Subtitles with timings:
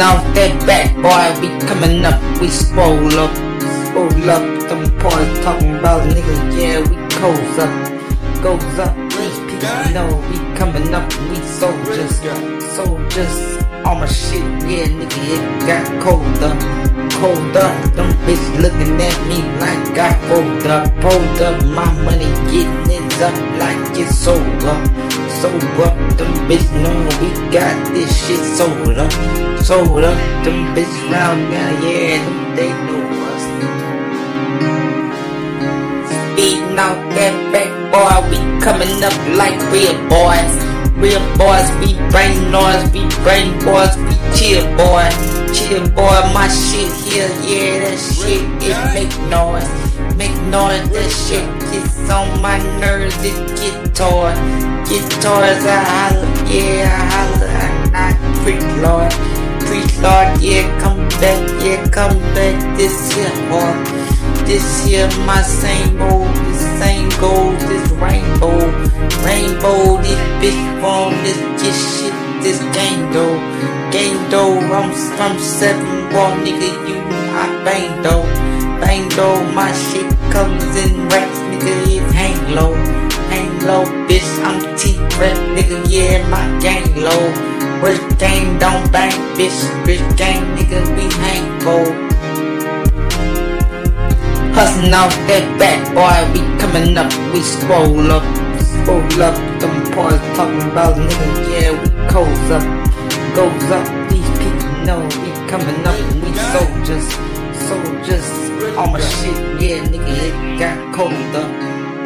[0.00, 3.34] Hustling off that back, boy, we coming up, we swole up,
[3.92, 4.42] swole up.
[4.68, 8.96] Them boys talking about niggas, yeah, we cold up, goes up.
[8.96, 12.16] These people know we coming up, we soldiers,
[12.74, 13.64] soldiers.
[13.84, 16.56] All my shit, yeah, nigga, it got colder,
[17.20, 17.68] colder.
[17.92, 21.64] Them bitches looking at me like I fold up, fold up.
[21.66, 25.09] My money getting it up like it's up,
[25.40, 25.96] sold up.
[26.18, 29.10] Them bitches know we got this shit sold up,
[29.62, 30.18] sold up.
[30.44, 33.44] Them bitches round now, yeah, them they know us.
[36.12, 40.52] Speeding out that back, boy, we coming up like real boys.
[41.00, 45.08] Real boys, we brain noise, we brain boys, we chill boy,
[45.56, 49.64] chill boy, my shit here, yeah, that shit, it make noise,
[50.18, 54.36] make noise, that shit gets on my nerves, it get toy,
[54.98, 57.50] toys, I holler, yeah, I holler,
[57.94, 59.12] I, I freak lord,
[59.70, 63.70] freak lord, yeah, come back, yeah, come back, this here, boy,
[64.46, 68.58] this here, my same old, the same gold, this rainbow,
[69.22, 73.38] rainbow, this bitch phone, this get shit, this game though,
[73.92, 76.98] game though, I'm from seven ball, nigga, you,
[77.38, 78.24] I bang though,
[78.80, 82.99] bang though, my shit comes in racks, nigga, it hang low,
[83.62, 87.22] low, bitch, I'm T-Rap, nigga, yeah, my gang low,
[87.82, 91.84] rich gang don't bang, bitch, rich gang, nigga, we hang low.
[94.54, 98.24] Hustling off that back, boy, we coming up, we swole up,
[98.60, 99.36] swole up.
[99.60, 102.64] Them boys talking about niggas, yeah, we cold up,
[103.34, 103.86] goes up.
[104.10, 107.06] These people know we coming up, we soldiers,
[107.68, 108.28] soldiers.
[108.76, 111.50] All my shit, yeah, nigga, it got cold up,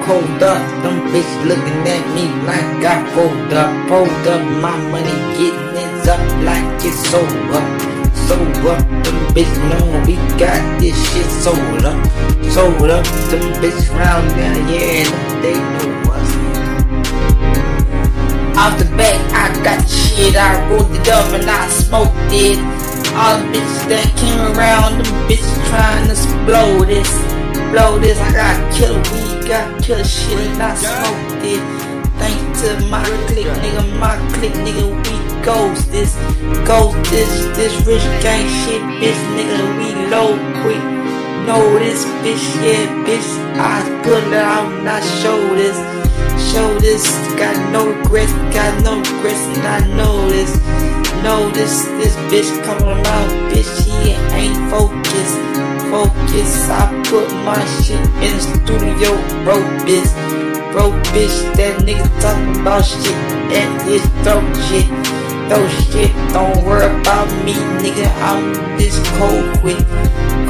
[0.05, 0.61] cold up.
[0.83, 4.43] Them bitch looking at me like I fold up, fold up.
[4.61, 7.67] My money getting it up like it's sold up,
[8.29, 8.81] sold up.
[9.05, 11.99] Them bitch know we got this shit sold up,
[12.53, 13.05] sold up.
[13.31, 15.09] Them bitch round now, yeah,
[15.43, 16.31] they know us.
[18.57, 22.59] Off the back, I got shit, I rolled it up and I smoked it.
[23.17, 27.11] All the bitches that came around, them bitches trying to blow this,
[27.73, 28.19] blow this.
[28.21, 31.63] I got killer weed, got killer shit, I smoked it.
[32.19, 36.15] Thanks to my clique, nigga, my click, nigga, we ghost this,
[36.67, 40.83] ghost this, this rich gang shit, bitch, nigga, we low quick.
[41.47, 43.29] Know this bitch, yeah, bitch,
[43.59, 45.77] I put it out I show this,
[46.53, 47.05] show this.
[47.37, 50.57] Got no regrets, got no regrets, and I know this,
[51.23, 51.85] know this.
[52.01, 55.37] This bitch coming out, bitch, he ain't focused,
[55.95, 56.71] focused.
[56.71, 59.11] I put my shit in the studio,
[59.45, 60.11] bro, bitch,
[60.73, 61.37] bro, bitch.
[61.55, 63.15] That nigga talking about shit
[63.55, 64.89] at his throat, shit.
[65.49, 68.09] Throw shit, don't worry about me, nigga.
[68.27, 68.43] I'm
[68.79, 69.79] this cold quick,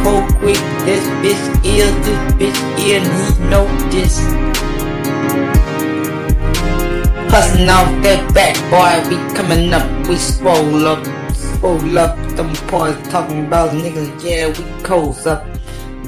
[0.02, 0.60] cold quick.
[0.86, 1.44] This bitch
[1.76, 4.14] ill, this bitch ill, and he know this.
[7.34, 11.02] Hustling off that back, boy, we coming up, we swole up,
[11.64, 12.14] swole up.
[12.36, 15.42] Them boys talking about niggas, yeah, we cold up,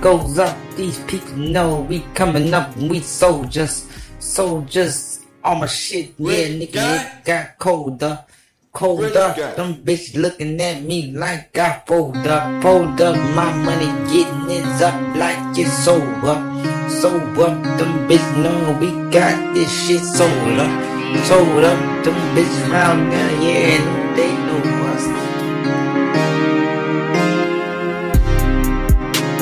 [0.01, 0.55] goes up.
[0.77, 5.25] These people know we coming up, we soldiers, soldiers.
[5.43, 8.25] All my shit, yeah, nigga, it got colder,
[8.73, 9.33] colder.
[9.57, 13.17] Them bitches looking at me like I fold up, fold up.
[13.35, 16.43] My money getting it up like it's sold up,
[16.91, 17.57] sold up.
[17.79, 20.75] Them bitches know we got this shit sold up,
[21.25, 22.05] sold up.
[22.05, 25.26] Them bitches round now, yeah, they know us.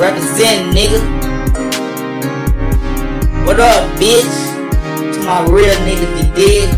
[0.05, 1.01] Represent, nigga.
[3.47, 4.35] What up, bitch?
[5.15, 6.69] To my real niggas, you did.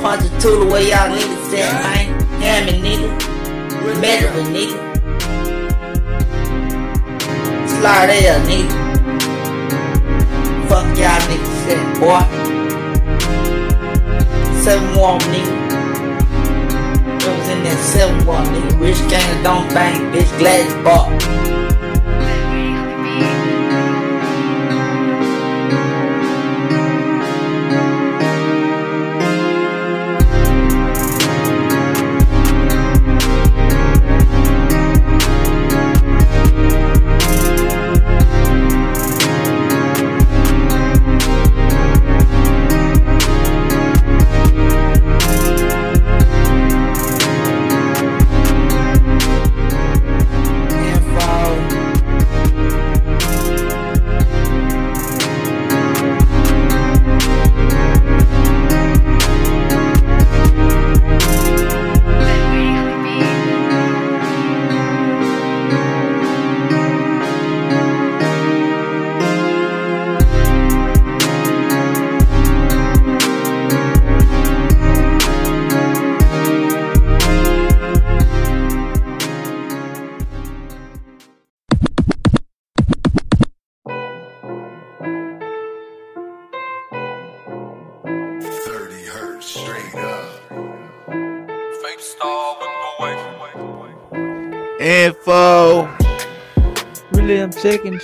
[0.00, 2.06] Punch it to the way y'all niggas said, man.
[2.40, 3.10] Damn it, nigga.
[4.00, 4.78] Measure nigga.
[7.68, 8.72] Slide there, nigga.
[10.70, 12.22] Fuck y'all niggas said, boy.
[14.62, 15.54] Seven warm, nigga.
[17.26, 18.80] was in that seven warm, nigga.
[18.80, 20.38] Rich gang don't bang, bitch.
[20.38, 21.41] Gladys Bar.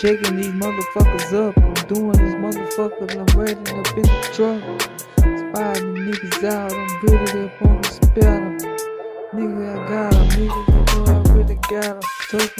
[0.00, 1.58] Checking these motherfuckers up.
[1.58, 3.16] I'm doing this motherfuckers.
[3.18, 4.62] I'm riding up in the truck.
[5.18, 6.72] Spotting the niggas out.
[6.72, 8.44] I'm really up on the spell.
[9.34, 10.28] Nigga, I got them.
[10.28, 10.60] Nigga,
[10.94, 12.04] you know I really got.
[12.30, 12.57] Talking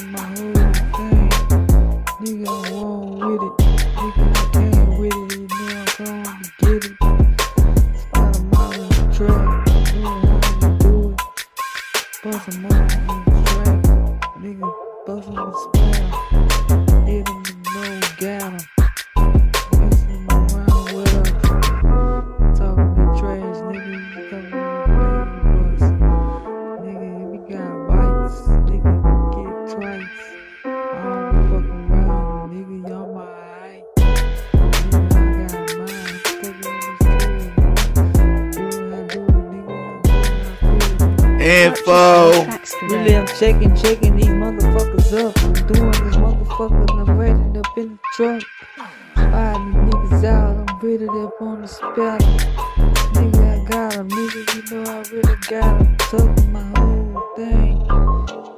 [46.69, 48.43] motherfucker, I'm ready up in the truck.
[48.77, 52.19] These niggas out, I'm ready up on the spell.
[53.15, 55.97] Nigga, I got 'em, nigga, you know I really got 'em.
[55.99, 57.79] Tucking my whole thing.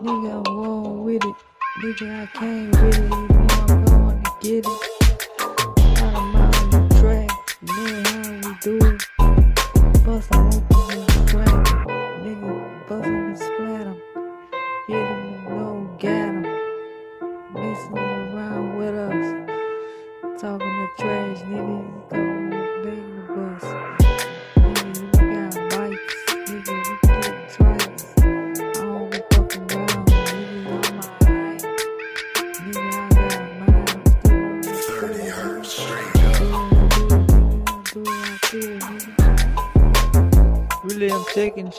[0.02, 1.34] Nigga, I'm on with it.
[1.82, 4.89] Nigga, I came with it, you know I'm going to get it.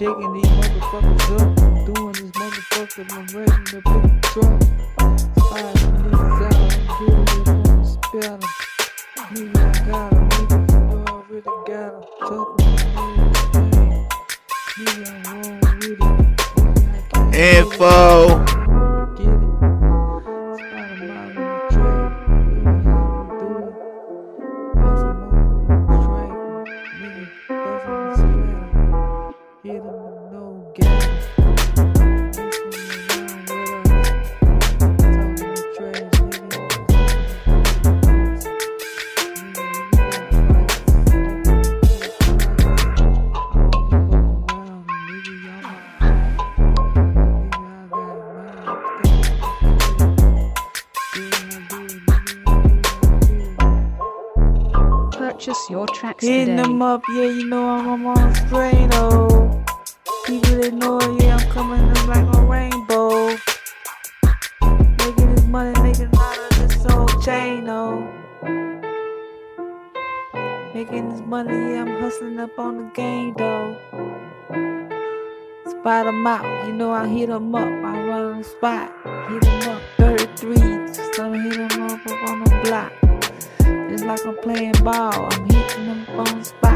[0.02, 0.41] Checking, checking
[57.02, 59.64] up, yeah, you know I'm, strain, oh.
[60.26, 63.30] People that know, yeah, I'm coming up like a rainbow.
[65.00, 68.08] Making this money, making out of this old chain, oh.
[70.74, 73.78] Making this money, yeah, I'm hustling up on the game, though.
[75.70, 78.92] Spot 'em out, you know I hit 'em up, I run the spot.
[79.30, 80.56] Hit 'em up, 33,
[80.88, 82.92] just gonna hit 'em up, up on the block.
[83.92, 85.28] It's like I'm playing ball.
[85.32, 86.71] I'm hitting them on the spot.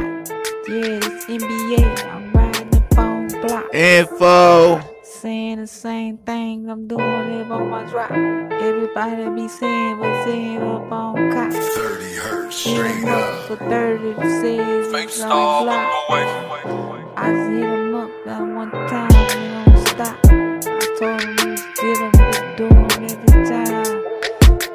[0.67, 2.05] Yeah, it's NBA.
[2.07, 3.73] I'm riding up on block.
[3.73, 4.81] Info.
[5.03, 6.69] Saying the same thing.
[6.69, 8.11] I'm doing it on my drop.
[8.11, 11.51] Everybody be saying, but saying up on cop.
[11.53, 13.47] 30 hertz straight up up.
[13.47, 16.09] for 30 to says Fake it's star, on block.
[16.09, 17.05] wait, wait, wait.
[17.17, 19.09] I just hit 'em up that one time.
[19.09, 20.17] They don't stop.
[20.25, 20.59] I
[20.99, 24.03] told told 'em to get 'em to do 'em every time.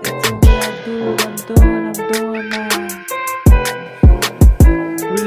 [0.02, 1.19] That's the way I do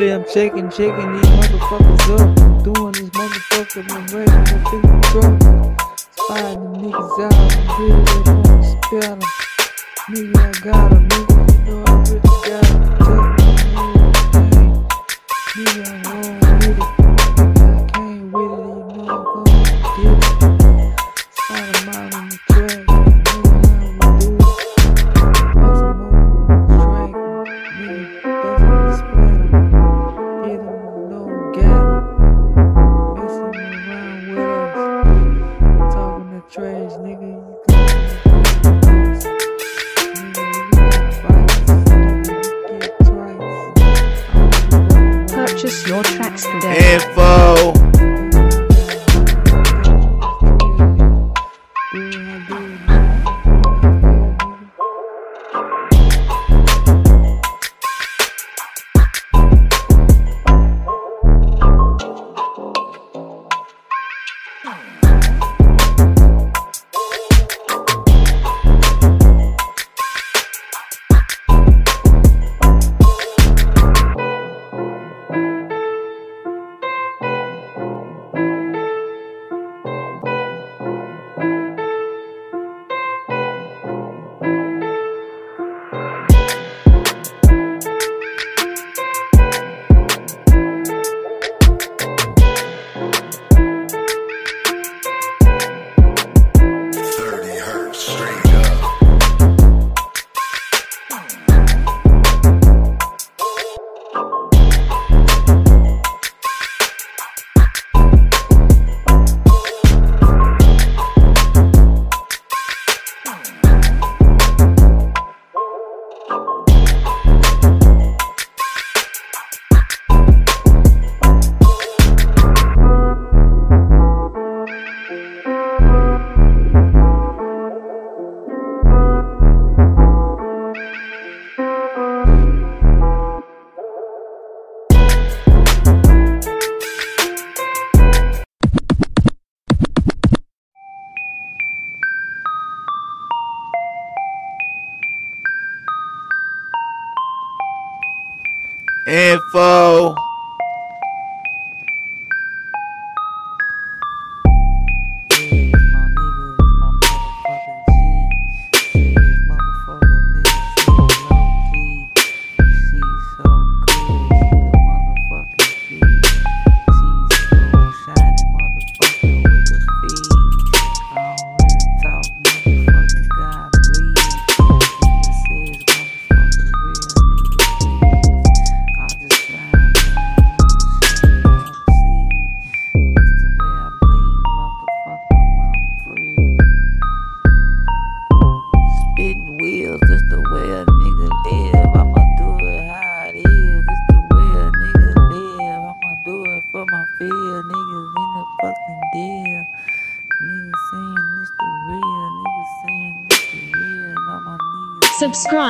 [0.04, 2.28] Really, I'm checking, checking these motherfuckers up.
[2.62, 5.36] Doing this motherfucker, I'm ready to pick the truck.
[6.12, 9.20] Spotting the niggas out, I'm really the spell 'em.
[10.10, 12.80] Nigga, I got 'em, nigga, you know I really got 'em.
[13.00, 14.72] Tucking my whole thing.
[15.56, 16.43] Nigga, I'm on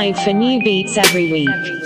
[0.03, 1.82] Subscribe for new beats every week.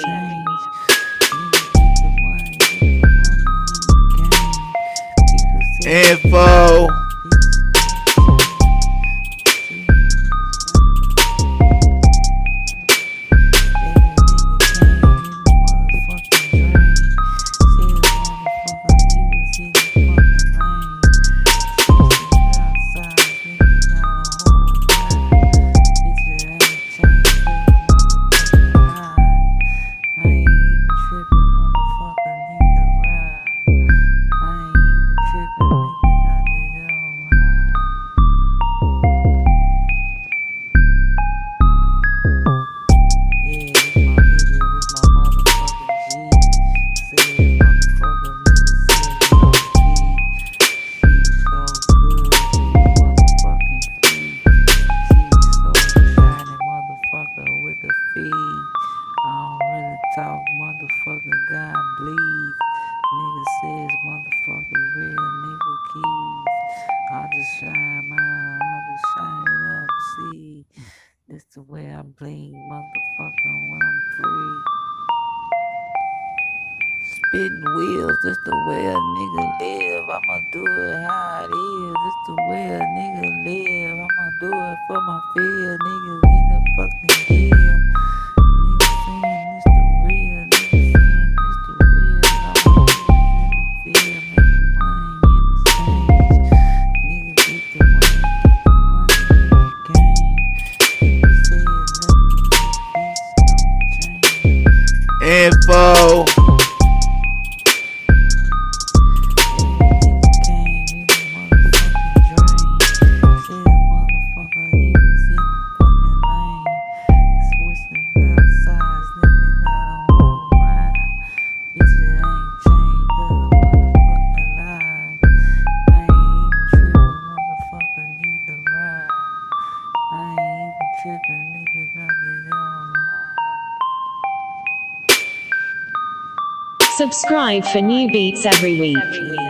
[137.47, 139.46] For new beats every week.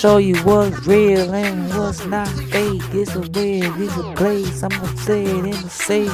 [0.00, 2.80] Show you what's real and what's not fake.
[2.94, 4.62] It's a web, it's a place.
[4.62, 6.08] I'ma say it in the safe.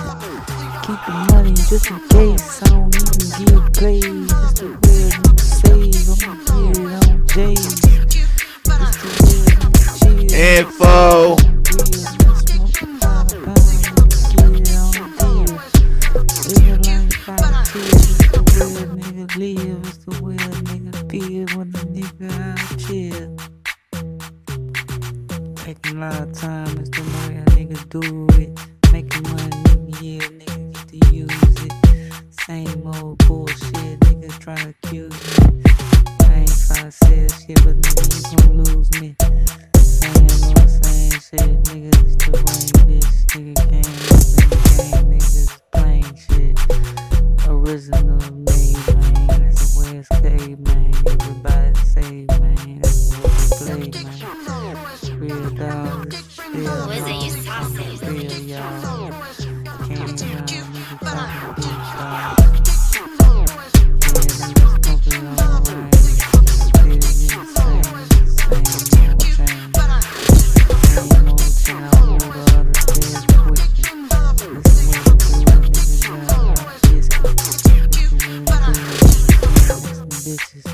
[0.83, 2.63] Keep the money just in case.
[2.65, 4.03] I don't even get paid.
[4.03, 6.09] It's the real nigga save.
[6.19, 7.65] I'ma get it on J's.
[7.65, 10.35] It's the real nigga.
[10.35, 11.46] Info.
[80.37, 80.65] Bitches.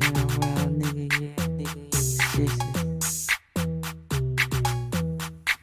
[0.00, 1.90] Came around, nigga, yeah, nigga,
[2.30, 3.28] shitches.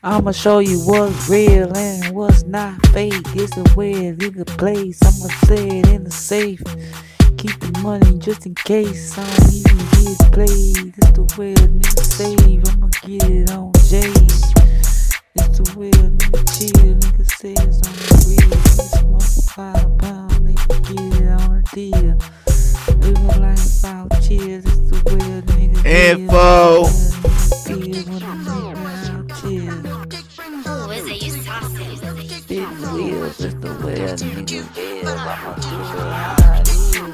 [0.04, 3.14] I'ma show you what's real and what's not fake.
[3.36, 5.00] It's the way a nigga plays.
[5.02, 6.62] I'ma say it in the safe.
[7.38, 10.94] Keep the money just in case I don't even get played.
[10.98, 12.64] It's the way a nigga save.
[12.70, 14.00] I'ma get it on J.
[15.36, 16.96] It's the way a nigga chill.
[16.96, 18.50] Nigga say it's on the real.
[18.50, 20.32] Nigga smoke five pound.
[20.46, 22.57] Nigga get it on the deal.
[22.88, 24.64] Living life out cheers.
[24.66, 26.82] It's the way a nigga Info.
[26.84, 26.92] live.
[27.66, 29.86] Feel when a nigga out cheers.
[30.66, 32.02] Who is it, you sausage?
[32.48, 34.62] Big wheels, it's the way a nigga
[35.04, 35.18] live.
[35.18, 36.70] I'ma do it how it is.
[36.70, 37.06] It's the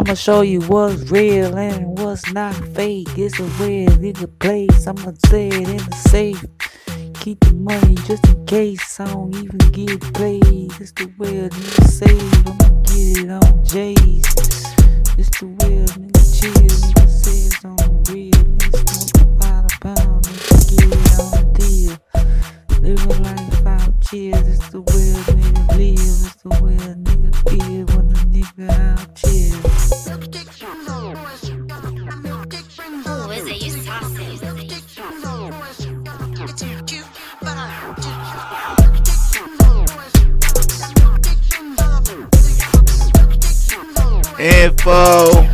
[0.00, 3.18] I'ma show you what's real and what's not fake.
[3.18, 4.86] It's the real a nigga place.
[4.86, 6.42] I'ma say it in the safe.
[7.20, 10.72] Keep the money just in case I don't even get played.
[10.80, 12.48] It's the a nigga save.
[12.48, 14.24] I'ma get it on J's.
[15.20, 16.50] It's the a nigga chill.
[16.54, 18.30] Nigga say it's on the real.
[18.56, 20.24] Nigga smoke by the pound.
[20.24, 22.80] Nigga get it on the deal.
[22.80, 24.48] Living life out cheers.
[24.48, 25.92] It's the a nigga live.
[25.92, 26.99] It's the way
[44.40, 45.49] Info.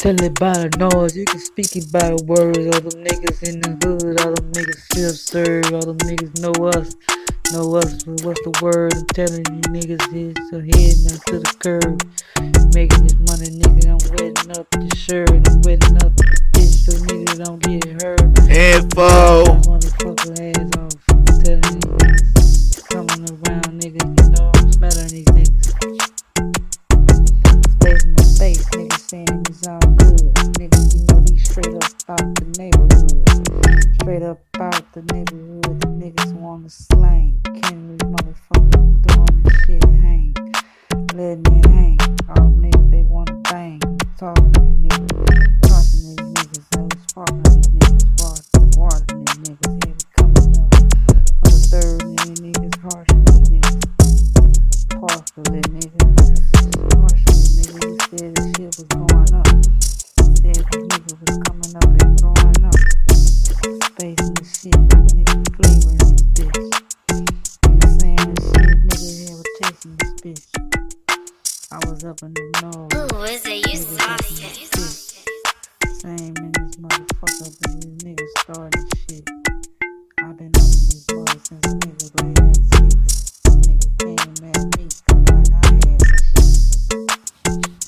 [0.00, 2.56] Tell it by the noise, you can speak it by the words.
[2.56, 6.56] All them niggas in the hood, all them niggas feel serve, all them niggas know
[6.72, 6.96] us,
[7.52, 8.00] know us.
[8.24, 8.96] What's the word?
[8.96, 12.00] I'm telling you niggas it's ahead now to the curb.
[12.72, 16.96] Making this money, nigga, I'm wetting up the shirt, I'm wetting up the bitch so
[17.04, 18.24] niggas don't get hurt.
[18.48, 19.52] Info.
[19.68, 20.96] Motherfucker ass off.
[21.12, 21.89] I'm telling you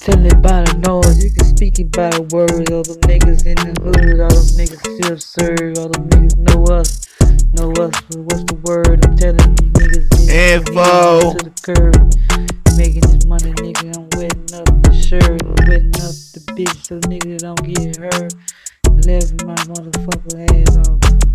[0.03, 1.23] offended by the noise.
[1.23, 2.67] You can speak it by the words.
[2.75, 5.79] All the niggas in the hood, all the niggas feel absurd.
[5.79, 7.07] All the niggas know us,
[7.55, 7.95] know us.
[8.19, 8.99] What's the word?
[9.07, 10.11] I'm telling you, niggas.
[10.27, 11.39] Info.
[11.39, 12.03] To the curb,
[12.77, 13.95] making this money, nigga.
[13.95, 15.39] I'm wetting up the shirt,
[15.71, 18.35] wetting up the bitch, so nigga don't get hurt.
[19.07, 21.32] Left my motherfucker ass off.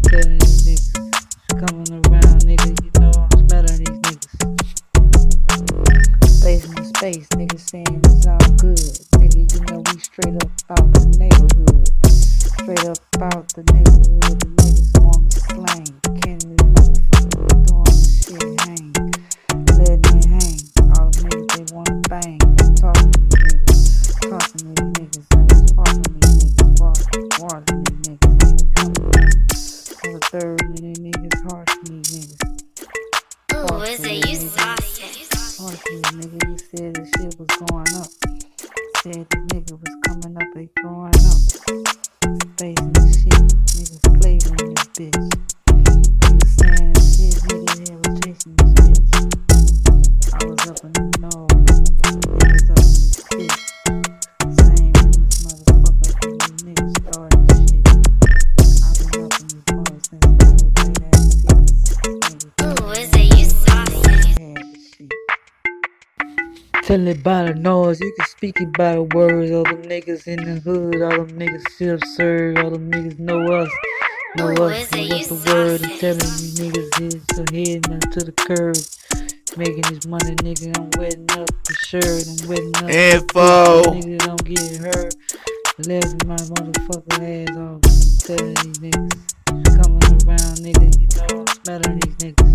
[68.47, 72.69] Speaking by words, all them niggas in the hood, all them niggas shit absurd, all
[72.69, 73.69] them niggas know us.
[74.38, 75.83] Know us, know us the word.
[75.83, 78.77] I'm telling you niggas is so heading up to the curb.
[79.57, 81.99] Making this money, nigga, I'm wetting up for sure.
[81.99, 82.89] I'm wetting up.
[82.89, 83.83] Info!
[83.83, 85.13] Nigga, don't get hurt.
[85.83, 87.83] Left my motherfucker ass off.
[87.83, 89.27] I'm telling these niggas.
[89.75, 92.47] Coming around, nigga, you know I'm smelling these niggas.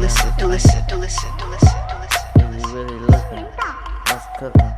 [0.00, 2.68] listen, to listen, to listen, to listen, to listen, to listen.
[2.68, 3.46] You really looking?
[4.06, 4.72] What's cooking?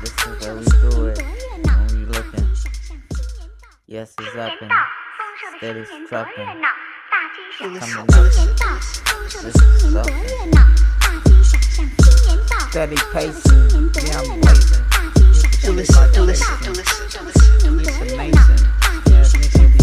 [0.00, 2.46] This is how we do it when we looking.
[3.86, 4.70] Yes, it's happening.
[5.56, 6.46] Steady's trucking.
[7.58, 8.06] Coming up.
[9.42, 10.06] This is up.
[12.70, 13.90] Steady pacing.
[14.06, 14.84] Yeah, I'm pacing.
[15.62, 17.54] To listen, to listen, to listen, to listen.
[17.54, 18.32] It's amazing.
[19.06, 19.78] Yeah, it makes me be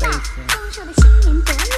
[0.00, 1.63] pacing.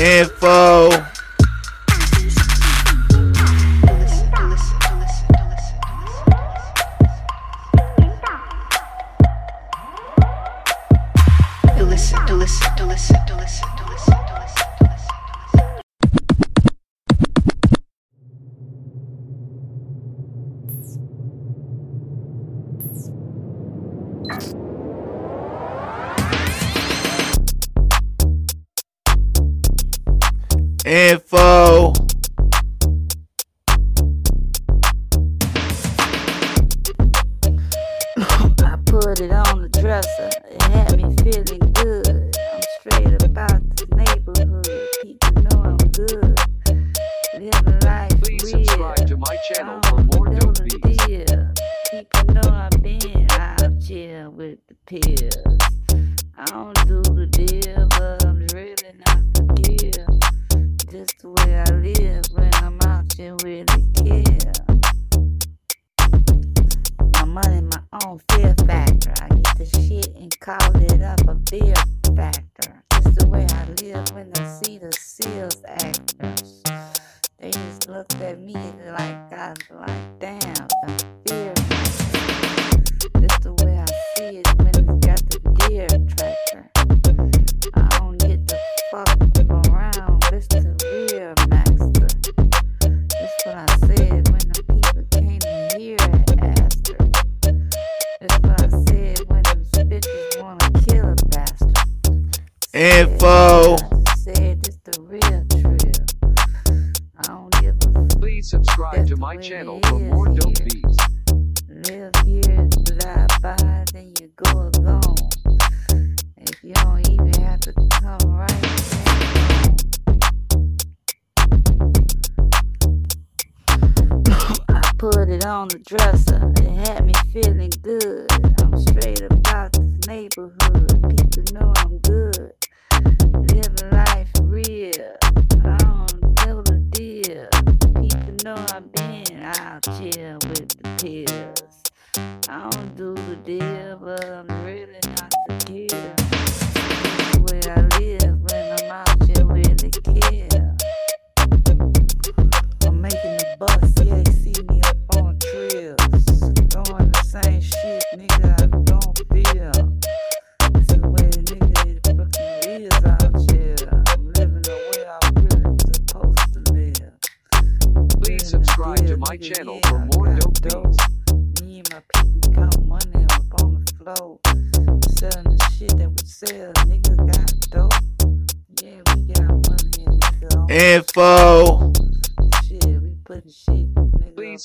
[0.00, 1.13] Info.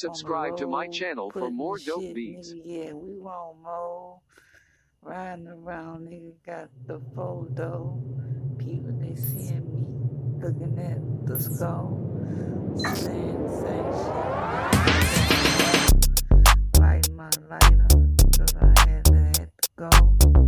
[0.10, 2.52] subscribe to my channel for more dope beats.
[2.64, 4.20] Yeah, we want more.
[5.02, 8.02] Riding around, nigga, got the photo.
[8.58, 9.86] People, they seeing me
[10.42, 12.00] looking at the skull.
[12.96, 13.86] Saying shit.
[16.80, 20.39] Light my cause I had to, had to go.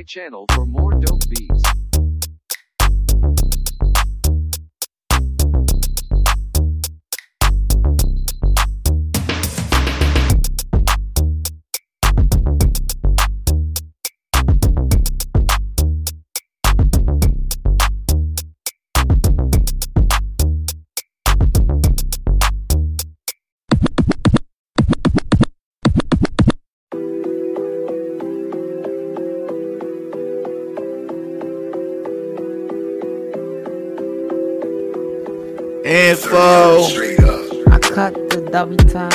[0.00, 0.79] my channel for more
[38.60, 39.09] aminta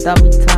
[0.00, 0.49] Dominic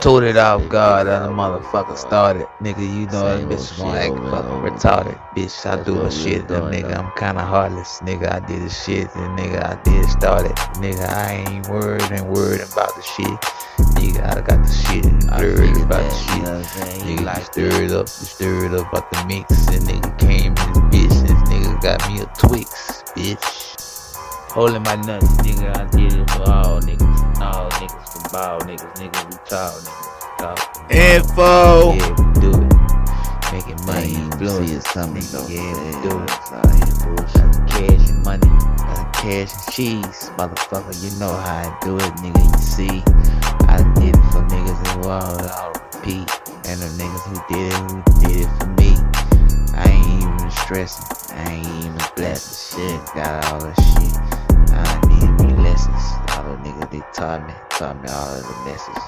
[0.00, 2.46] told it off God and the motherfucker started.
[2.60, 5.18] Nigga, you know that bitch gonna act fucking retarded.
[5.34, 6.96] Bitch, I do a shit, was nigga.
[6.96, 8.00] I'm kinda heartless.
[8.00, 10.56] Nigga, I did the shit, and nigga, I did start it.
[10.78, 13.40] Nigga, I ain't worried and worried about the shit.
[13.98, 16.42] Nigga, I got the shit and blurred about the shit.
[16.42, 17.00] know I'm saying?
[17.00, 20.54] He Nigga, you like stirred up, you stirred up about the mix, and nigga came
[20.54, 23.87] in this bitch, and this nigga got me a Twix, bitch.
[24.50, 27.40] Holding my nuts, nigga, I did it for all niggas.
[27.40, 30.08] All niggas for ball niggas, niggas we tall niggas.
[30.38, 30.90] Talk.
[30.90, 31.92] Info.
[31.92, 32.78] Yeah, we do it.
[33.52, 34.70] Making money, ain't even influence.
[34.70, 35.48] see it coming nigga.
[35.52, 36.30] Yeah, we do it.
[36.30, 37.68] it's out here bullshit.
[37.68, 40.96] Cash and money, got cash and cheese, motherfucker.
[41.04, 42.40] You know how I do it, nigga.
[42.40, 43.02] You see,
[43.68, 45.38] I did it for niggas as well.
[45.50, 46.28] I'll repeat,
[46.64, 48.96] and the niggas who did it, who did it for me.
[49.76, 51.36] I ain't even stressing.
[51.36, 52.72] I ain't even blessed.
[52.72, 54.16] Shit, got all that shit.
[54.72, 56.02] I need me lessons.
[56.32, 59.02] All the niggas they taught me, taught me all of the messages.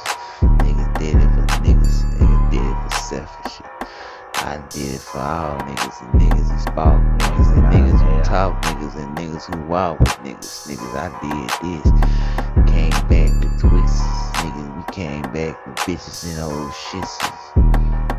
[0.61, 2.05] Niggas did it for the niggas.
[2.19, 3.67] Niggas did it for selfish shit.
[4.35, 8.63] I did it for all niggas and niggas who spoke, niggas and niggas who talk,
[8.63, 10.69] niggas and niggas who walk with niggas.
[10.69, 12.73] Niggas, I did this.
[12.73, 14.03] Came back with twists.
[14.41, 18.10] Niggas, we came back with bitches and old shits.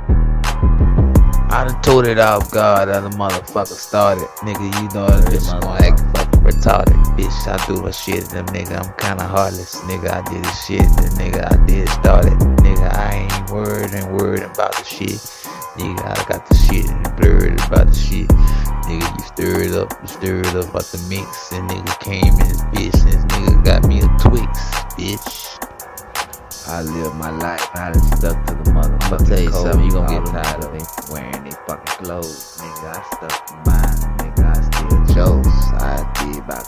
[1.51, 4.23] I done told it off God, and the motherfucker started.
[4.39, 6.95] Nigga, you know that bitch gonna act fucking retarded.
[7.19, 9.75] Bitch, I do a shit, them nigga, I'm kinda heartless.
[9.81, 12.39] Nigga, I did the shit, the nigga, I did start it.
[12.63, 15.19] Nigga, I ain't worried and worried about the shit.
[15.75, 18.29] Nigga, I got the shit and blurred about the shit.
[18.87, 22.63] Nigga, you stirred up, you stirred up about the mix, and nigga came in this
[22.71, 24.47] bitch, and this nigga got me a Twix,
[24.95, 25.50] bitch.
[26.67, 27.67] I live my life.
[27.73, 29.65] I done stuck to the motherfucking I'ma tell you code.
[29.71, 32.57] something, you gonna get tired of niggas wearing they fucking clothes.
[32.61, 33.99] Nigga, I stuck to mine.
[34.17, 35.47] Nigga, I still chose.
[35.73, 36.67] I did about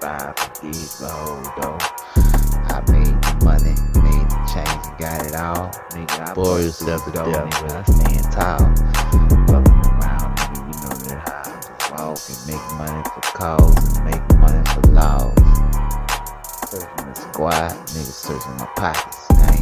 [0.00, 1.78] five years the whole though.
[2.68, 3.74] I made the money,
[4.04, 5.70] made the change, got it all.
[5.96, 8.60] Nigga, I Bore yourself to death, Nigga, I stand tall.
[9.48, 13.96] Fucking around, nigga, you know that how I just walk and make money for cause
[13.96, 15.34] and make money for laws.
[16.68, 19.19] Searching the squad, nigga searching my pockets.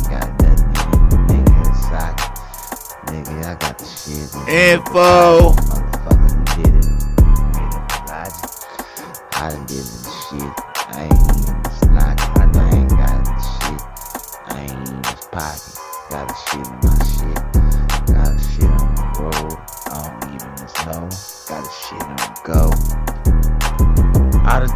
[0.09, 0.59] I got it,
[1.29, 2.17] nigga inside.
[3.09, 4.33] Nigga, I got the shit.
[4.49, 5.53] Info.
[5.53, 6.89] Motherfucker, you did it.
[9.33, 10.53] I done did the shit.
[10.89, 12.19] I ain't even the.
[12.57, 13.81] I ain't got the shit.
[14.47, 15.77] I ain't even pocket.
[16.11, 17.08] Got the shit in my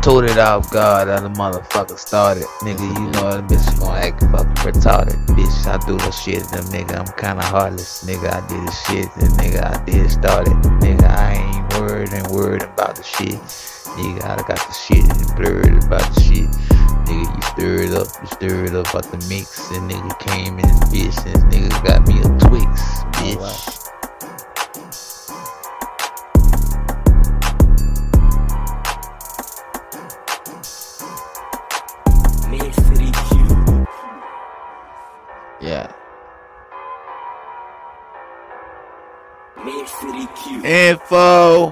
[0.03, 2.43] told it off God and the motherfucker started.
[2.63, 5.15] Nigga, you know that bitch gonna act fucking retarded.
[5.29, 8.03] Bitch, I do the shit, them nigga, I'm kinda heartless.
[8.05, 10.55] Nigga, I did the shit, and nigga, I did start it.
[10.83, 13.39] Nigga, I ain't worried and worried about the shit.
[13.95, 16.51] Nigga, I got the shit and blurred about the shit.
[17.07, 20.83] Nigga, you stirred up, you stirred up about the mix, and nigga came in this
[20.91, 23.82] bitch, and this nigga got me a Twix, bitch.
[35.63, 35.93] Yeah.
[40.65, 41.71] Info.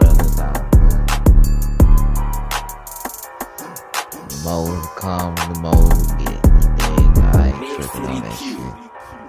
[0.00, 1.04] Well, it's all good.
[4.30, 6.42] The more come, the more it get.
[6.78, 8.56] Dang, I ain't tripping on that shit.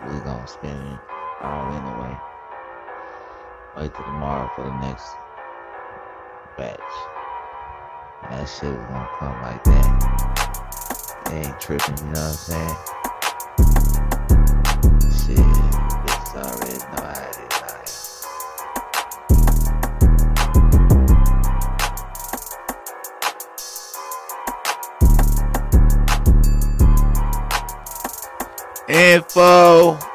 [0.07, 0.99] We gonna spend it
[1.41, 2.15] all anyway.
[3.75, 5.26] Wait till tomorrow for the next
[6.57, 6.79] batch.
[8.23, 9.89] That shit was gonna come like that.
[11.25, 12.77] They ain't tripping, you know what I'm saying?
[15.13, 15.37] Shit,
[16.03, 18.09] bitches already know how it is out.
[28.89, 30.06] Info.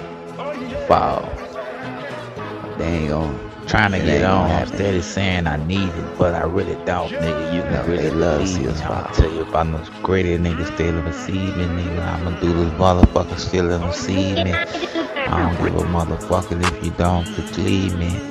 [0.87, 1.31] fall.
[2.79, 4.67] They ain't gonna Trying to It get ain't on, gonna I'm happen.
[4.67, 7.53] steady saying I need it, but I really don't, nigga.
[7.55, 8.69] You No, can really love to see me.
[8.69, 12.03] us I'ma tell you about those greater niggas still in receiving, nigga.
[12.03, 14.61] I'ma do this motherfucker still receive me.
[15.27, 18.23] I don't give a motherfucker if you don't believe me.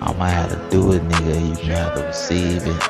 [0.00, 1.50] I'ma have to do it, nigga.
[1.50, 2.84] You can have to receive it.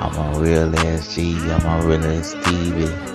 [0.00, 3.11] I'm a real ass G, I'm a real ass Stevie.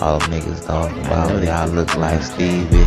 [0.00, 2.78] All them niggas talking about y'all look like Stevie.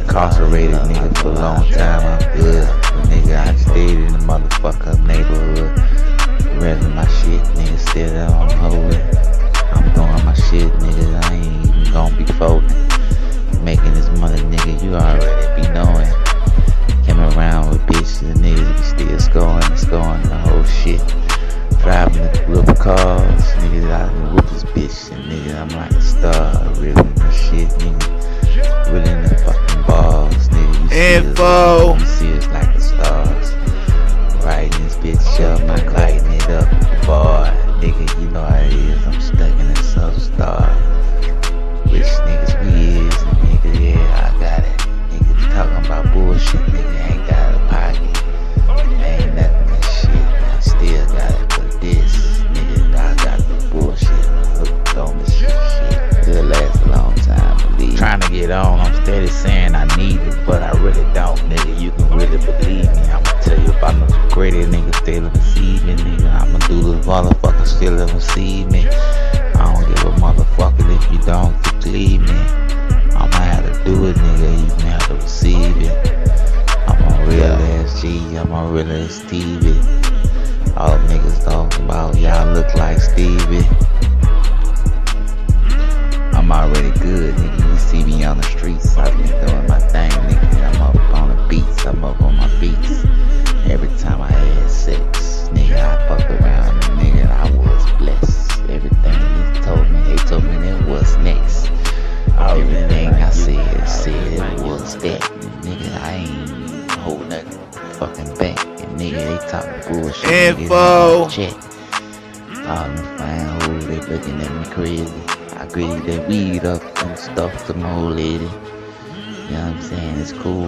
[0.00, 2.66] Incarcerated nigga for a long time, I'm good.
[3.10, 5.76] Nigga, I stayed in the motherfucker neighborhood.
[6.56, 9.16] Reppin' my shit, nigga, still on hold it.
[9.74, 13.62] I'm doing my shit, nigga, I ain't even gonna be folding.
[13.62, 16.08] Making this money, nigga, you already be knowing.
[17.04, 21.23] Came around with bitches, and niggas be still scoring, scoring the whole shit.
[21.84, 22.22] Driving
[22.64, 26.94] the cars, nigga, I can whoop this bitch, and nigga, I'm like a star, really
[26.94, 28.08] the shit, nigga.
[28.90, 30.82] Really in the fucking balls, nigga.
[30.82, 31.94] You see us, Info.
[31.98, 33.52] you see us like the stars.
[34.42, 36.70] Riding this bitch up, I'm lighting it up,
[37.04, 37.52] boy.
[37.84, 40.64] Nigga, you know how it is, I'm stuck in a substar.
[41.92, 43.14] Rich niggas we is,
[43.44, 44.76] nigga, yeah, I got it.
[45.10, 47.33] Niggas talking about bullshit, nigga, ain't got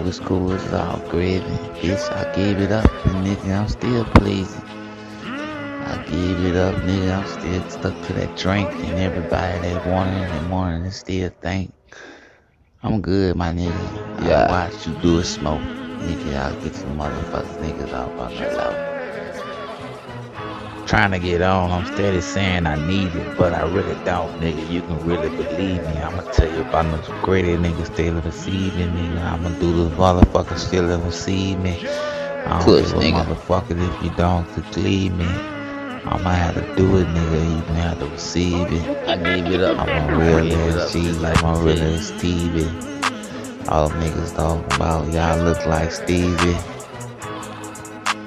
[0.07, 1.45] It's cool, it's all gravy.
[1.83, 4.63] Bitch, I gave it up, and nigga, I'm still pleasing.
[4.65, 7.19] I gave it up, nigga.
[7.19, 11.31] I'm still stuck to that drink, and everybody that wanted it and wanted it still
[11.43, 11.73] think
[12.85, 14.25] I'm good, my nigga.
[14.25, 14.43] Yeah.
[14.43, 16.37] Uh, I watch you do a smoke, nigga.
[16.37, 18.96] I'll get some motherfuckers niggas off on the low.
[20.87, 24.71] Trying to get on, I'm steady saying I need it, but I really don't, nigga.
[24.71, 25.99] You can really believe me.
[25.99, 29.21] I'ma tell you about those greater niggas still receiving, nigga.
[29.21, 31.85] I'ma do this motherfucker still receive me.
[31.89, 33.25] I don't give a nigga.
[33.25, 35.25] motherfucker if you don't believe me.
[35.25, 37.57] I'ma have to do it, nigga.
[37.57, 39.09] You can have to receive it.
[39.09, 39.81] I gave it up.
[39.81, 42.69] I'm a real I ass G, I'm a real ass Stevie.
[43.69, 46.57] All them niggas talking about y'all look like Stevie.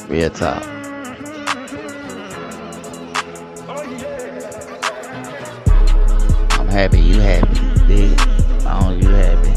[0.09, 0.78] Real talk.
[6.69, 7.53] Happy you happy,
[7.87, 8.19] dig?
[8.19, 9.49] As long as you happy.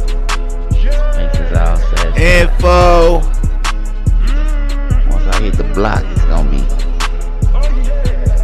[1.16, 2.20] Makes us all satisfied.
[2.20, 3.20] Info.
[5.10, 6.62] Once I hit the block, it's gonna be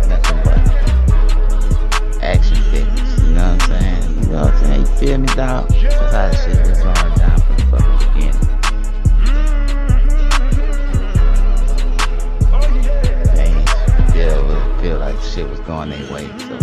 [0.08, 0.58] nothing but
[2.22, 3.22] action figures.
[3.22, 4.02] You know what I'm saying?
[4.22, 4.80] You know what I'm saying?
[4.80, 5.68] You feel me, dog?
[5.70, 8.46] That's how this shit was going down from the fucking beginning.
[13.34, 13.68] They ain't
[14.12, 14.42] feel,
[14.80, 16.57] feel like shit was going their way, so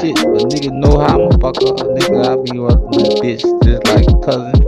[0.00, 4.06] shit, but nigga know how motherfucker, a nigga I be working with bitch just like
[4.24, 4.59] cousin.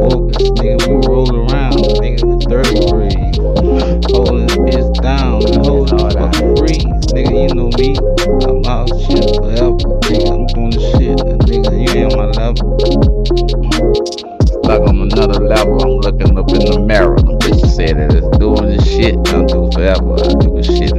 [0.00, 0.86] focus, nigga.
[0.86, 2.38] We roll around, nigga.
[2.48, 3.36] Dirty breeze,
[4.12, 6.54] holding this bitch down, and holding this fucking
[7.14, 7.32] nigga.
[7.48, 7.96] You know me,
[8.46, 9.76] I'm out shit forever,
[10.06, 10.30] nigga.
[10.32, 11.70] I'm doing this shit, nigga.
[11.78, 12.66] You ain't my level.
[14.64, 15.82] Stuck on another level.
[15.82, 17.16] I'm looking up in the mirror.
[17.16, 19.16] The bitch said that it's doing this shit.
[19.32, 20.14] I'm doing forever.
[20.14, 20.97] I do this shit.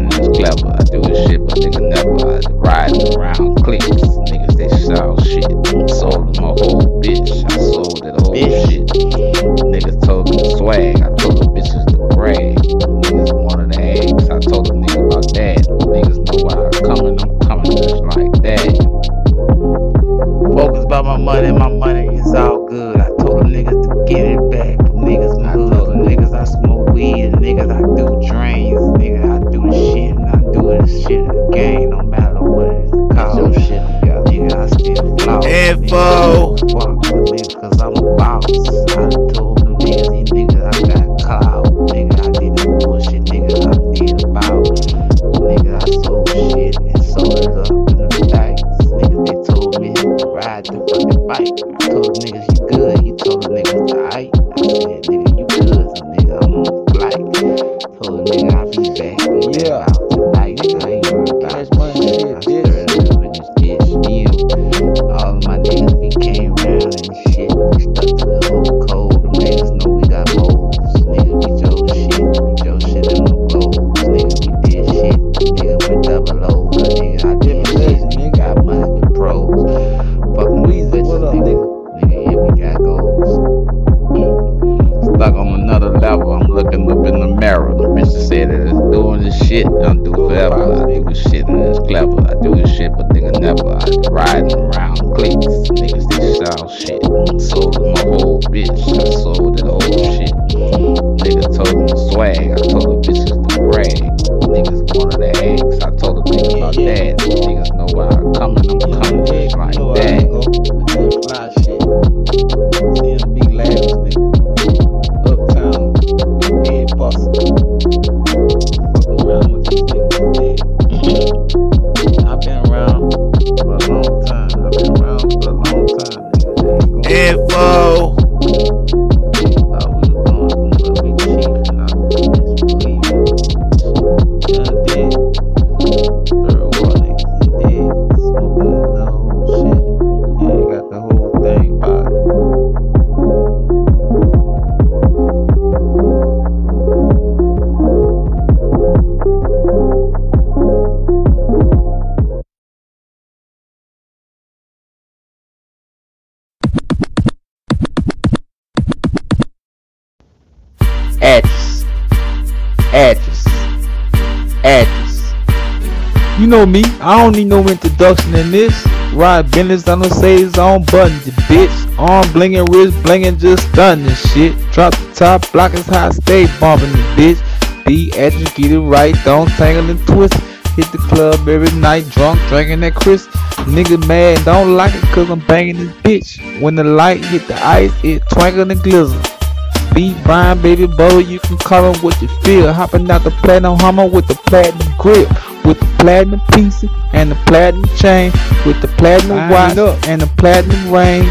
[167.09, 168.85] I don't need no introduction in this.
[169.13, 169.49] ride.
[169.49, 171.97] business, I don't say it's on buttons, bitch.
[171.97, 174.53] Arm blinging, wrist blinging, just stunning this shit.
[174.71, 177.85] Drop the top, block is high, stay bumpin' this bitch.
[177.87, 180.35] Be educated, right, don't tangle and twist.
[180.75, 183.31] Hit the club every night, drunk, drinking that crisp.
[183.65, 186.61] Nigga mad, don't like it cause I'm banging this bitch.
[186.61, 189.95] When the light hit the ice, it twinkle and glizzer.
[189.95, 192.71] Be Brian, baby, boy, you can call him what you feel.
[192.71, 195.27] Hopping out the platinum hummer with the platinum grip
[195.69, 198.31] with the platinum piece and the platinum chain,
[198.65, 200.07] with the platinum Line watch up.
[200.07, 201.23] and the platinum ring.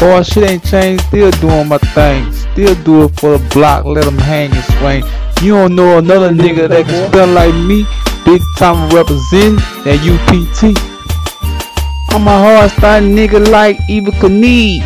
[0.00, 1.04] Boy, shit ain't changed.
[1.04, 2.32] Still doing my thing.
[2.32, 3.84] Still do it for the block.
[3.84, 5.04] Let them hang and swing.
[5.44, 7.86] You don't know another nigga that can spell like me.
[8.24, 9.56] Big time representing
[9.86, 10.74] that UPT.
[12.12, 14.82] I'm a hard style nigga like Evel Knievel.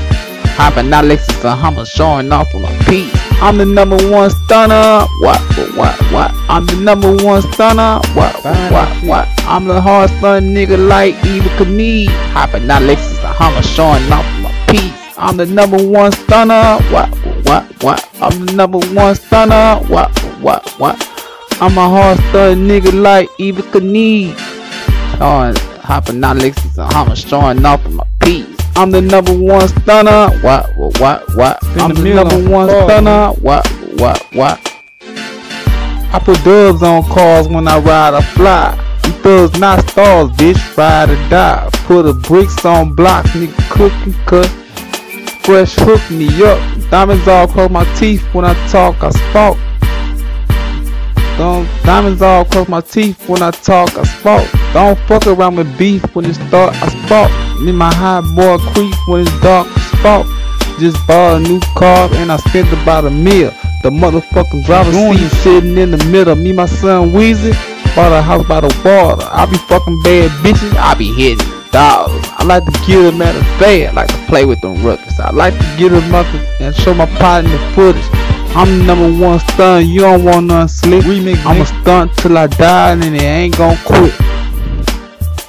[0.57, 3.22] Hopping out Lexus and Hummer showing off on a piece.
[3.43, 5.05] I'm the number one stunner.
[5.19, 5.41] What,
[5.77, 6.31] what, what.
[6.49, 7.99] I'm the number one stunner.
[8.15, 8.37] What,
[8.71, 9.29] what, what.
[9.41, 12.07] I'm the hard stun nigga like Evel Knievel.
[12.31, 15.19] Hopping out Lexus and Hummer, showing off my piece.
[15.19, 16.79] I'm the number one stunner.
[16.93, 17.09] What,
[17.45, 18.09] what, what?
[18.23, 19.85] I'm the number one stunner.
[19.89, 20.95] What, what, what?
[21.61, 24.37] I'm a hard stun nigga like Evel Knievel.
[25.21, 28.52] oh, hopping out Lexus and Hummer, showing off my piece
[28.91, 30.31] the number one stunner.
[30.41, 31.65] What, what, what?
[31.79, 33.33] I'm the number one stunner.
[33.41, 33.63] Why?
[33.97, 34.19] Why?
[34.33, 34.61] Why?
[36.15, 38.79] I put dubs on cars when I ride or fly.
[39.05, 41.69] You thugs not stars, bitch, ride or die.
[41.85, 44.47] Put the bricks on blocks, nigga, cook and cut.
[45.45, 46.61] Fresh hook me up.
[46.91, 49.59] Diamonds all across my teeth when I talk, I spoke.
[51.39, 54.49] Don't diamonds all across my teeth when I talk, I spoke.
[54.75, 57.42] Don't fuck around with beef when it start, I spoke.
[57.63, 60.27] Me my high boy creep when it's dark, spot.
[60.81, 63.53] Just bought a new car and I spent about a meal.
[63.83, 66.35] The motherfucking driver seat sitting in the middle.
[66.35, 67.53] Me, my son Weezy,
[67.95, 69.29] bought a house by the water.
[69.31, 72.25] I be fucking bad bitches, I be hitting dollars.
[72.37, 75.21] I like to get them at a fair, I like to play with them rookies.
[75.21, 76.27] I like to get them up
[76.61, 78.05] and show my pot in the footage.
[78.55, 81.05] I'm the number one stunt, you don't want none slick.
[81.07, 84.13] I'ma stunt till I die and it ain't gon' quit.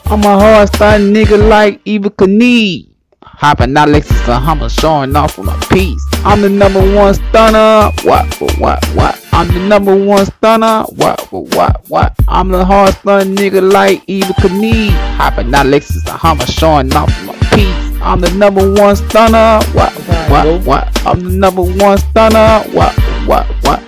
[0.05, 2.89] I'm a hard stunt nigga like Evel Knievel.
[3.21, 6.01] Hopping out Lexus and Hummer showing off with my piece.
[6.23, 7.91] I'm the number one stunner.
[8.03, 9.25] What, what, what, what?
[9.33, 10.83] I'm the number one stunner.
[10.95, 12.15] What, what, what, what?
[12.27, 14.91] I'm the hard stun nigga like Evel Knievel.
[15.17, 18.01] Hopping out Lexus and Hummer showing off with my piece.
[18.01, 19.59] I'm the number one stunner.
[19.73, 19.91] What,
[20.29, 21.05] what, what?
[21.07, 22.63] I'm the number one stunner.
[22.71, 22.93] What,
[23.25, 23.81] what, what?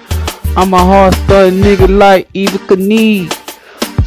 [0.58, 3.32] I'm a hard stun nigga like Evel Knievel.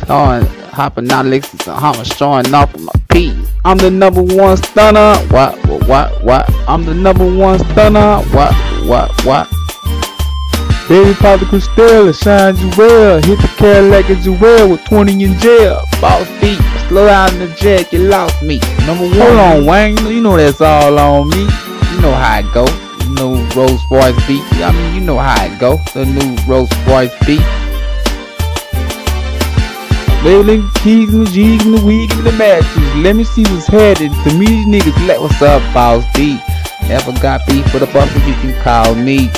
[0.07, 0.47] Showing,
[0.79, 3.51] hopping out Lexus and Hummer showing off with my piece.
[3.65, 5.17] I'm the number one stunner.
[5.27, 6.51] What, what, what, what?
[6.69, 8.23] I'm the number one stunner.
[8.31, 8.55] What,
[8.87, 9.49] what, what?
[10.89, 13.21] Baby pop the Cristal, it shines you well.
[13.21, 15.83] Hit the Cadillac as you well with 20 in jail.
[16.01, 18.61] Boss beat, slow down in the jack, you lost me.
[18.87, 19.19] Number one.
[19.19, 19.97] Hold on, Wayne.
[20.07, 21.41] You know that's all on me.
[21.41, 22.65] You know how it go.
[23.05, 24.45] You know Rolls Royce beat.
[24.63, 25.79] I mean, you know how it go.
[25.93, 27.43] The new Rolls Royce beat.
[30.23, 32.97] The keys and the G's and the wig and the matches.
[32.97, 34.11] Let me see what's headed.
[34.11, 36.39] To me, these niggas, let what's up, Boss B.
[36.91, 39.31] Ever got beef for the buster, you can call me.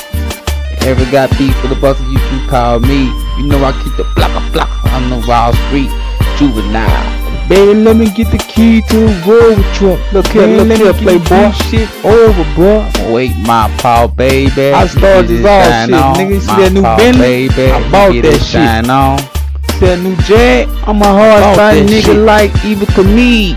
[0.83, 3.05] Ever got beef for the buster, you can call me.
[3.37, 5.91] You know I keep the blocker blocker on the Wall Street.
[6.39, 7.49] Juvenile.
[7.49, 10.01] Baby, let me get the key to the road truck.
[10.13, 11.51] Look here, Man, look here, playboy.
[11.69, 12.89] Shit over, bro.
[13.13, 14.73] Wait, oh, my paw, baby.
[14.73, 16.35] I started this all shit, nigga.
[16.35, 17.49] You see that new Bentley?
[17.71, 18.89] I bought that shit.
[18.89, 19.40] on.
[19.81, 20.69] That new Jag?
[20.87, 22.17] I'm a hard Bought nigga shit.
[22.17, 23.57] like Evel Knievel.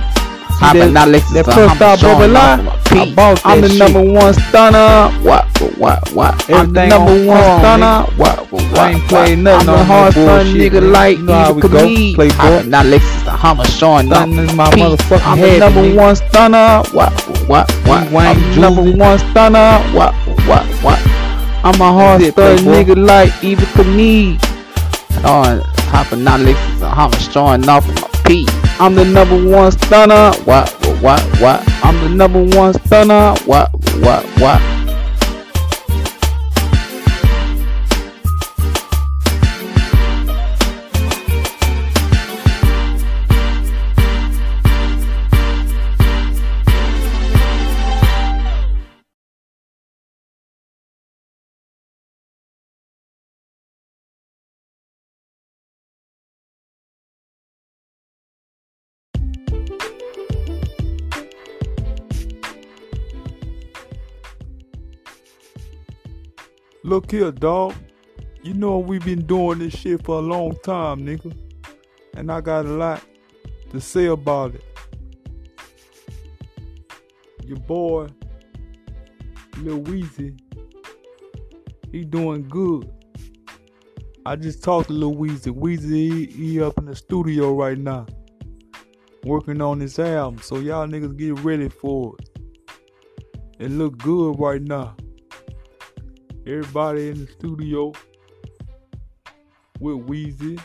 [0.64, 2.68] Hopping out Lexus, that first I'm line.
[2.96, 3.80] I bought I'm the shit.
[3.80, 5.12] number one stunner.
[5.22, 5.46] What,
[5.78, 6.50] what, what?
[6.50, 7.86] I'm the number on one form, stunner.
[8.08, 8.18] nigga.
[8.18, 8.80] What, what, what?
[8.80, 9.68] I ain't playing nothing.
[9.70, 10.92] I'm on a hard stun nigga man.
[10.94, 12.16] like You know Evel Knievel.
[12.16, 12.30] playboy.
[12.36, 15.96] Hopping out Lexus, the Hummer showing off Stunning my motherfucking I'm head, the number nigga.
[15.98, 16.84] one stunner.
[16.94, 17.12] What,
[17.50, 18.14] what, what?
[18.14, 19.80] I'm the number one stunner.
[19.92, 20.14] What,
[20.48, 21.00] what, what?
[21.66, 24.40] I'm a hard stun nigga like Evel Knievel.
[25.26, 25.60] On
[25.94, 28.14] hopping out Lexus, the Hummer showing off my.
[28.80, 30.32] I'm the number one stunner.
[30.46, 30.70] What,
[31.02, 31.64] what, what?
[31.84, 33.36] I'm the number one stunner.
[33.46, 33.70] What,
[34.02, 34.83] what, what?
[66.86, 67.76] Look here, dog.
[68.42, 71.34] You know we've been doing this shit for a long time, nigga.
[72.16, 73.02] And I got a lot
[73.72, 74.66] to say about it.
[77.46, 78.10] Your boy,
[79.60, 80.38] Lil Weezy,
[81.94, 82.92] he doing good.
[84.26, 85.58] I just talked to Lil Weezy.
[85.58, 88.08] Weezy, he, he up in the studio right now,
[89.24, 90.42] working on his album.
[90.42, 92.30] So y'all niggas get ready for it.
[93.60, 94.98] It look good right now.
[96.46, 97.94] Everybody in the studio
[99.80, 100.62] with Weezy,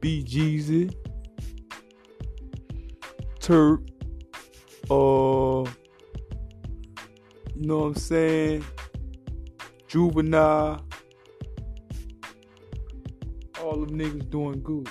[0.00, 0.92] B Jeezy,
[3.38, 3.82] Turk,
[4.90, 5.62] uh,
[7.54, 8.64] you know what I'm saying?
[9.86, 10.84] Juvenile.
[13.60, 14.88] All them niggas doing good.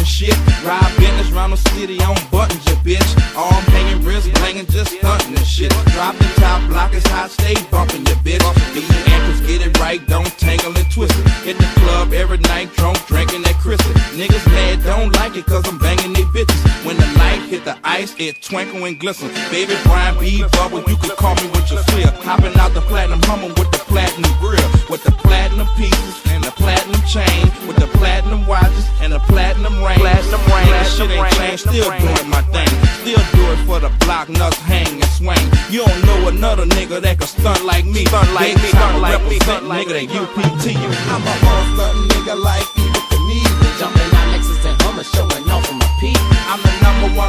[0.00, 0.34] And shit.
[0.64, 3.10] Ride business, around the city on buttons, ya bitch.
[3.36, 5.70] Arm hanging, wrist blinging, just stunting and shit.
[5.92, 8.42] Drop the top, block is hot, stay bumping, ya bitch.
[8.74, 11.28] These anchors get it right, don't tangle and twist it.
[11.44, 13.92] Hit the club every night, drunk, drinking that crystal.
[14.16, 16.60] Niggas mad, don't like it, cause I'm banging they bitches.
[16.84, 17.08] When the
[17.50, 19.26] hit the ice, it twinkle and glisten.
[19.50, 20.46] Baby Brian B.
[20.54, 22.14] Bubble, you can call me with your flip.
[22.22, 24.62] Hopping out the platinum hummer with the platinum grill.
[24.86, 27.50] With the platinum pieces and the platinum chain.
[27.66, 29.98] With the platinum watches and the platinum ring.
[29.98, 32.70] Platinum ring, that shit ain't changed, still doing my thing.
[33.02, 35.42] Still do it for the block, nuts hang and swing.
[35.74, 38.06] You don't know another nigga that can stunt like me.
[38.06, 40.66] Stunt like me, stunt like me, stunt like nigga that UPT.
[41.10, 43.78] I'm a all stunt nigga like Evel Knievel.
[43.82, 46.39] Jumping on Lexus and Hummer, showing off on my peak.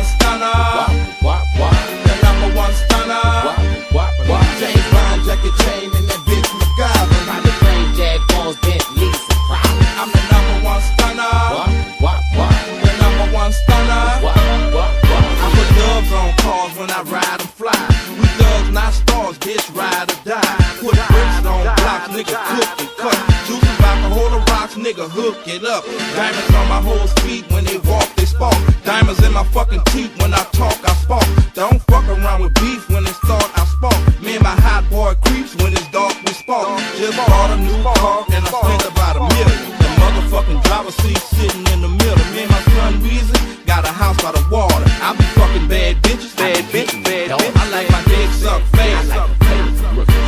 [0.02, 0.58] I'm the number one stunner.
[0.82, 0.90] Wop,
[1.22, 1.78] wop, wop.
[2.02, 3.22] The number one stunner.
[3.46, 3.60] Wop,
[3.94, 4.46] wop, wop.
[4.58, 7.22] James Bond jacket chain and that bitch MacGyver.
[7.30, 9.94] Private plane, Jaguars, Bentleys, and Prowlers.
[10.02, 11.38] I'm the number one stunner.
[11.54, 11.70] Wop,
[12.02, 12.54] wop, wop.
[12.82, 14.06] The number one stunner.
[14.26, 14.38] Wop,
[14.74, 15.26] wop, wop.
[15.38, 17.78] I put dubs on cars when I ride and fly.
[18.18, 20.58] We thugs, not stars, bitch, ride or die.
[20.82, 23.20] Put bricks on blocks, nigga, cook and cut.
[23.46, 25.86] Juices alcohol or rocks, nigga, hook it up.
[26.18, 28.71] Diamonds on my whole feet when they walk, they spark.
[28.92, 31.24] Diamonds in my fucking teeth when I talk, I spark.
[31.54, 33.96] Don't fuck around with beef when it start, I spark.
[34.20, 36.68] Me and my hot boy creeps when it's dark, we spark.
[37.00, 39.60] Just bought a new car and I spent about a million.
[39.80, 42.26] The motherfucking driver seat sitting in the middle.
[42.36, 44.84] Me and my son Weezy got a house by the water.
[45.00, 47.64] I be fucking bad bitches, bad bitches, bad bitches.
[47.64, 49.08] I like my dick suck fast.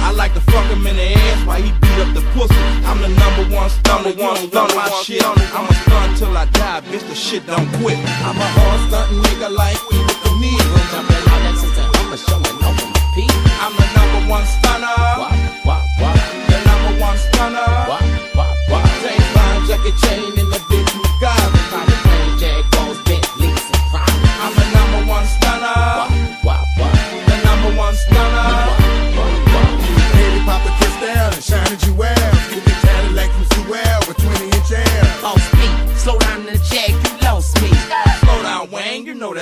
[0.08, 2.56] I like to fuck him in the ass while he beat up the pussy.
[2.88, 5.20] I'm the number one stunner, one stun my shit.
[5.20, 5.73] I'm a stun till
[6.44, 7.98] I die, bitch, the shit don't quit.
[8.28, 10.13] I'm a hard stunting nigga like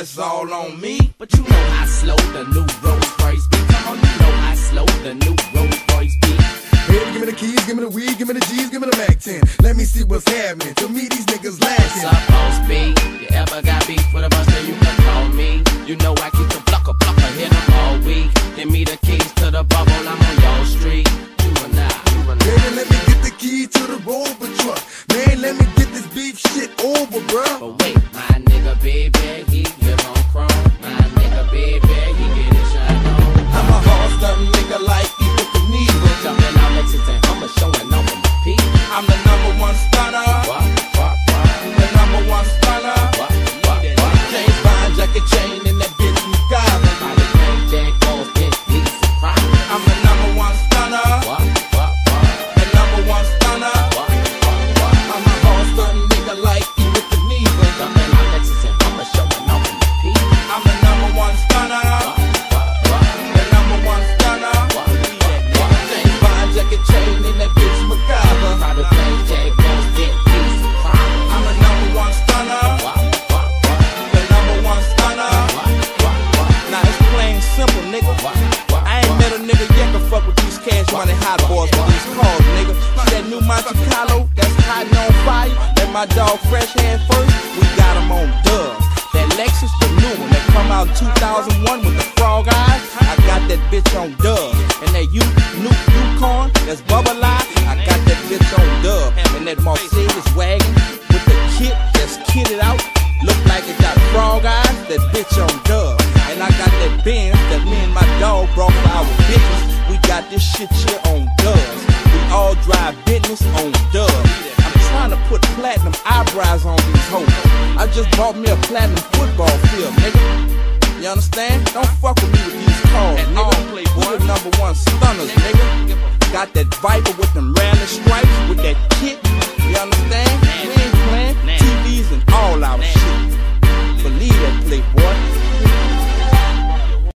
[0.01, 0.97] that's all on me.
[1.19, 3.67] But you know I slow the new Rolls Royce beat.
[3.69, 6.41] Come on, you know I slow the new Rolls Royce beat.
[6.89, 8.89] Baby, give me the keys, give me the weed, give me the G's, give me
[8.89, 9.41] the Mac 10.
[9.61, 10.73] Let me see what's happening.
[10.73, 12.05] To me, these niggas lacking.
[12.09, 12.97] up, boss B?
[13.21, 15.61] You ever got beef with a buster, you can call me.
[15.85, 18.31] You know I keep the plucker, plucker, hit 'em all week.
[18.55, 21.07] Give me the keys to the bubble, I'm on your street.
[21.45, 22.45] You and I, you and I.
[22.49, 24.81] Baby, let me get the key to the Rover truck.
[25.13, 27.59] Man, let me get this beef shit over, bruh.
[27.61, 29.45] But wait, my nigga baby,